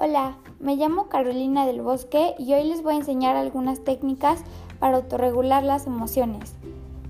Hola, 0.00 0.36
me 0.60 0.76
llamo 0.76 1.08
Carolina 1.08 1.66
del 1.66 1.82
Bosque 1.82 2.36
y 2.38 2.54
hoy 2.54 2.62
les 2.62 2.84
voy 2.84 2.94
a 2.94 2.98
enseñar 2.98 3.34
algunas 3.34 3.82
técnicas 3.82 4.44
para 4.78 4.98
autorregular 4.98 5.64
las 5.64 5.88
emociones. 5.88 6.54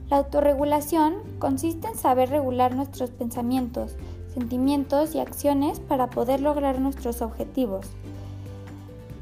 La 0.09 0.17
autorregulación 0.17 1.17
consiste 1.39 1.87
en 1.87 1.97
saber 1.97 2.31
regular 2.31 2.75
nuestros 2.75 3.11
pensamientos, 3.11 3.95
sentimientos 4.33 5.15
y 5.15 5.21
acciones 5.21 5.81
para 5.81 6.09
poder 6.09 6.41
lograr 6.41 6.81
nuestros 6.81 7.21
objetivos. 7.21 7.91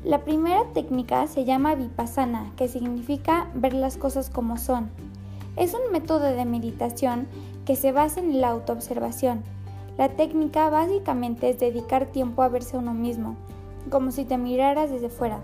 La 0.05 0.23
primera 0.23 0.63
técnica 0.73 1.27
se 1.27 1.45
llama 1.45 1.75
vipassana, 1.75 2.53
que 2.57 2.69
significa 2.69 3.49
ver 3.53 3.73
las 3.73 3.97
cosas 3.97 4.31
como 4.31 4.59
son. 4.59 4.91
Es 5.57 5.75
un 5.75 5.91
método 5.91 6.21
de 6.21 6.45
meditación 6.45 7.27
que 7.65 7.75
se 7.75 7.91
basa 7.91 8.21
en 8.21 8.41
la 8.41 8.51
autoobservación. 8.51 9.43
La 9.99 10.11
técnica 10.11 10.71
básicamente 10.71 11.51
es 11.51 11.59
dedicar 11.59 12.07
tiempo 12.07 12.43
a 12.43 12.49
verse 12.49 12.77
uno 12.77 12.95
mismo, 12.95 13.35
como 13.91 14.11
si 14.11 14.25
te 14.25 14.39
miraras 14.39 14.91
desde 14.91 15.09
fuera. 15.09 15.41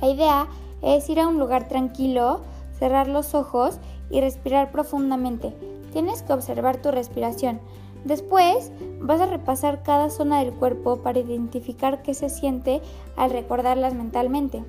La 0.00 0.08
idea 0.08 0.46
es 0.82 1.08
ir 1.08 1.20
a 1.20 1.28
un 1.28 1.38
lugar 1.38 1.68
tranquilo, 1.68 2.40
cerrar 2.78 3.08
los 3.08 3.34
ojos 3.34 3.78
y 4.10 4.20
respirar 4.20 4.70
profundamente. 4.70 5.54
Tienes 5.92 6.22
que 6.22 6.32
observar 6.32 6.76
tu 6.76 6.90
respiración. 6.90 7.60
Después 8.04 8.70
vas 9.00 9.20
a 9.20 9.26
repasar 9.26 9.82
cada 9.82 10.10
zona 10.10 10.40
del 10.40 10.52
cuerpo 10.52 10.98
para 10.98 11.18
identificar 11.18 12.02
qué 12.02 12.14
se 12.14 12.28
siente 12.28 12.80
al 13.16 13.30
recordarlas 13.30 13.94
mentalmente. 13.94 14.62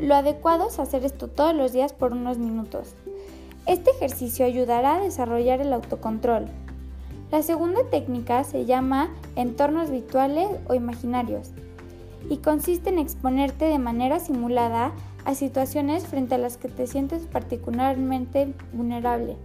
Lo 0.00 0.14
adecuado 0.16 0.68
es 0.68 0.78
hacer 0.78 1.04
esto 1.04 1.28
todos 1.28 1.54
los 1.54 1.72
días 1.72 1.92
por 1.92 2.12
unos 2.12 2.38
minutos. 2.38 2.94
Este 3.66 3.90
ejercicio 3.90 4.44
ayudará 4.44 4.96
a 4.96 5.00
desarrollar 5.00 5.60
el 5.60 5.72
autocontrol. 5.72 6.46
La 7.30 7.42
segunda 7.42 7.80
técnica 7.90 8.42
se 8.44 8.64
llama 8.64 9.10
entornos 9.36 9.90
virtuales 9.90 10.48
o 10.66 10.74
imaginarios 10.74 11.52
y 12.28 12.38
consiste 12.38 12.90
en 12.90 12.98
exponerte 12.98 13.66
de 13.66 13.78
manera 13.78 14.20
simulada 14.20 14.92
a 15.24 15.34
situaciones 15.34 16.06
frente 16.06 16.34
a 16.34 16.38
las 16.38 16.56
que 16.56 16.68
te 16.68 16.86
sientes 16.86 17.26
particularmente 17.26 18.54
vulnerable. 18.72 19.36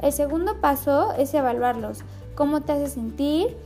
El 0.00 0.12
segundo 0.12 0.60
paso 0.60 1.12
es 1.14 1.32
evaluarlos, 1.34 2.04
cómo 2.34 2.60
te 2.60 2.72
hace 2.72 2.88
sentir. 2.88 3.56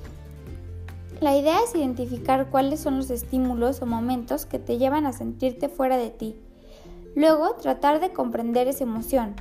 La 1.20 1.36
idea 1.36 1.58
es 1.64 1.74
identificar 1.74 2.48
cuáles 2.50 2.80
son 2.80 2.96
los 2.96 3.10
estímulos 3.10 3.82
o 3.82 3.86
momentos 3.86 4.46
que 4.46 4.58
te 4.58 4.78
llevan 4.78 5.06
a 5.06 5.12
sentirte 5.12 5.68
fuera 5.68 5.96
de 5.96 6.10
ti. 6.10 6.36
Luego, 7.16 7.54
tratar 7.54 7.98
de 7.98 8.12
comprender 8.12 8.68
esa 8.68 8.84
emoción, 8.84 9.34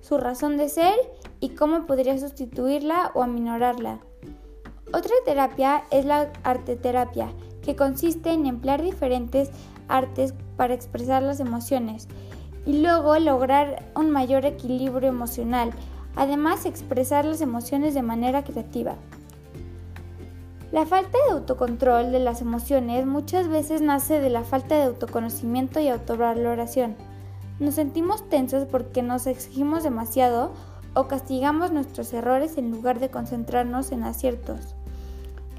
su 0.00 0.18
razón 0.18 0.56
de 0.56 0.68
ser 0.68 0.94
y 1.40 1.50
cómo 1.50 1.86
podrías 1.86 2.20
sustituirla 2.20 3.10
o 3.14 3.22
aminorarla. 3.22 3.98
Otra 4.92 5.14
terapia 5.24 5.82
es 5.90 6.04
la 6.04 6.30
arteterapia, 6.44 7.32
que 7.64 7.76
consiste 7.76 8.32
en 8.32 8.46
emplear 8.46 8.82
diferentes 8.82 9.50
artes 9.88 10.34
para 10.56 10.74
expresar 10.74 11.22
las 11.22 11.40
emociones 11.40 12.08
y 12.66 12.80
luego 12.80 13.18
lograr 13.18 13.90
un 13.94 14.10
mayor 14.10 14.44
equilibrio 14.44 15.08
emocional, 15.08 15.70
además 16.16 16.66
expresar 16.66 17.24
las 17.24 17.40
emociones 17.40 17.94
de 17.94 18.02
manera 18.02 18.44
creativa. 18.44 18.96
La 20.72 20.86
falta 20.86 21.18
de 21.26 21.34
autocontrol 21.34 22.10
de 22.10 22.18
las 22.18 22.40
emociones 22.40 23.06
muchas 23.06 23.48
veces 23.48 23.80
nace 23.80 24.20
de 24.20 24.30
la 24.30 24.42
falta 24.42 24.74
de 24.74 24.84
autoconocimiento 24.84 25.78
y 25.80 25.88
autovaloración. 25.88 26.96
Nos 27.60 27.74
sentimos 27.74 28.28
tensos 28.28 28.64
porque 28.64 29.02
nos 29.02 29.26
exigimos 29.26 29.84
demasiado 29.84 30.52
o 30.94 31.06
castigamos 31.06 31.70
nuestros 31.70 32.12
errores 32.12 32.58
en 32.58 32.70
lugar 32.70 32.98
de 32.98 33.10
concentrarnos 33.10 33.92
en 33.92 34.02
aciertos. 34.02 34.74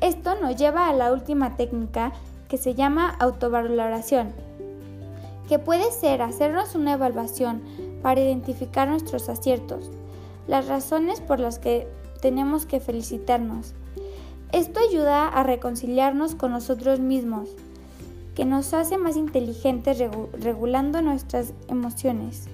Esto 0.01 0.35
nos 0.41 0.55
lleva 0.55 0.89
a 0.89 0.93
la 0.93 1.13
última 1.13 1.55
técnica 1.55 2.11
que 2.49 2.57
se 2.57 2.75
llama 2.75 3.15
autovaloración, 3.19 4.33
que 5.47 5.57
puede 5.57 5.91
ser 5.91 6.21
hacernos 6.21 6.75
una 6.75 6.93
evaluación 6.93 7.61
para 8.01 8.21
identificar 8.21 8.87
nuestros 8.87 9.29
aciertos, 9.29 9.89
las 10.47 10.67
razones 10.67 11.21
por 11.21 11.39
las 11.39 11.59
que 11.59 11.87
tenemos 12.21 12.65
que 12.65 12.79
felicitarnos. 12.79 13.73
Esto 14.51 14.79
ayuda 14.79 15.27
a 15.27 15.43
reconciliarnos 15.43 16.35
con 16.35 16.51
nosotros 16.51 16.99
mismos, 16.99 17.49
que 18.35 18.45
nos 18.45 18.73
hace 18.73 18.97
más 18.97 19.15
inteligentes 19.15 19.97
regulando 20.33 21.01
nuestras 21.01 21.53
emociones. 21.67 22.47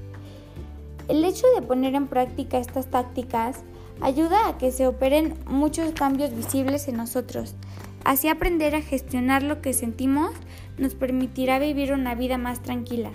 El 1.08 1.24
hecho 1.26 1.46
de 1.56 1.62
poner 1.66 1.96
en 1.96 2.08
práctica 2.08 2.58
estas 2.58 2.88
tácticas 2.88 3.64
ayuda 4.02 4.48
a 4.48 4.58
que 4.58 4.72
se 4.72 4.88
operen 4.88 5.36
muchos 5.46 5.92
cambios 5.94 6.36
visibles 6.36 6.88
en 6.88 6.98
nosotros. 6.98 7.56
Así 8.04 8.28
aprender 8.28 8.76
a 8.76 8.82
gestionar 8.82 9.44
lo 9.44 9.62
que 9.62 9.74
sentimos 9.74 10.32
nos 10.78 10.96
permitirá 10.96 11.60
vivir 11.60 11.94
una 11.94 12.16
vida 12.16 12.38
más 12.38 12.62
tranquila. 12.62 13.12